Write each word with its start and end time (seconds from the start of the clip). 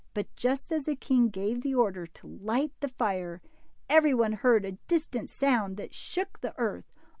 But 0.15 0.35
just 0.35 0.71
as 0.73 0.85
the 0.85 0.95
king 0.95 1.29
gave 1.29 1.61
the 1.61 1.75
order 1.75 2.07
to 2.07 2.27
light 2.41 2.71
the 2.79 2.87
fire, 2.87 3.39
every 3.87 4.15
one 4.15 4.33
heard 4.33 4.65
a 4.65 4.71
distant 4.87 5.29
sound 5.29 5.77
that 5.77 5.93
shook 5.93 6.41
the 6.41 6.57
earth. 6.57 6.91